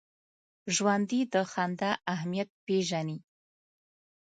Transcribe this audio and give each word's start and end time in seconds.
ژوندي 0.75 1.21
د 1.33 1.35
خندا 1.51 1.91
اهمیت 2.13 2.49
پېژني 2.65 3.17